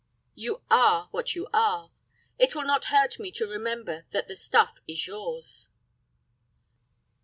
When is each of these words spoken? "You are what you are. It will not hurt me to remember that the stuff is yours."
"You 0.33 0.63
are 0.71 1.09
what 1.11 1.35
you 1.35 1.47
are. 1.53 1.91
It 2.39 2.55
will 2.55 2.63
not 2.63 2.85
hurt 2.85 3.19
me 3.19 3.31
to 3.33 3.45
remember 3.45 4.05
that 4.09 4.27
the 4.27 4.35
stuff 4.35 4.79
is 4.87 5.05
yours." 5.05 5.69